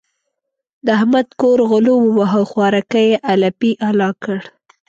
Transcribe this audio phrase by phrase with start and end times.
[0.85, 4.37] د احمد کور غلو وواهه؛ خوراکی يې الپی الا کړ.